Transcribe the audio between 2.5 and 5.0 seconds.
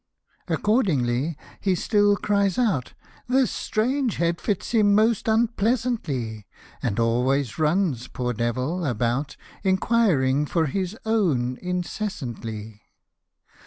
out This strange head fits him